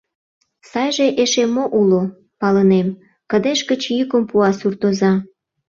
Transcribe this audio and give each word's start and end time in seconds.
—Сайже 0.71 1.07
эше 1.23 1.43
мо 1.55 1.63
уло, 1.79 2.03
палынем,— 2.39 2.87
кыдеж 3.31 3.59
гыч 3.69 3.81
йӱкым 3.97 4.23
пуа 4.29 4.49
суртоза. 4.59 5.13